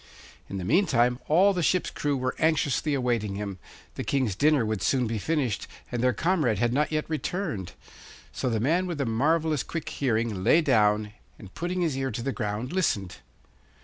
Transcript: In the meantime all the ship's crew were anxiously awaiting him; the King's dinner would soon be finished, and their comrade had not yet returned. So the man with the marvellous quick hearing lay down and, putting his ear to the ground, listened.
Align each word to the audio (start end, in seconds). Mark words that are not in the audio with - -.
In 0.49 0.57
the 0.57 0.63
meantime 0.65 1.19
all 1.27 1.53
the 1.53 1.61
ship's 1.61 1.91
crew 1.91 2.17
were 2.17 2.33
anxiously 2.39 2.95
awaiting 2.95 3.35
him; 3.35 3.59
the 3.93 4.03
King's 4.03 4.33
dinner 4.35 4.65
would 4.65 4.81
soon 4.81 5.05
be 5.05 5.19
finished, 5.19 5.67
and 5.91 6.01
their 6.03 6.11
comrade 6.11 6.57
had 6.57 6.73
not 6.73 6.91
yet 6.91 7.05
returned. 7.07 7.73
So 8.31 8.49
the 8.49 8.59
man 8.59 8.87
with 8.87 8.97
the 8.97 9.05
marvellous 9.05 9.61
quick 9.61 9.87
hearing 9.89 10.43
lay 10.43 10.61
down 10.61 11.13
and, 11.37 11.53
putting 11.53 11.81
his 11.81 11.95
ear 11.95 12.09
to 12.09 12.23
the 12.23 12.31
ground, 12.31 12.73
listened. 12.73 13.17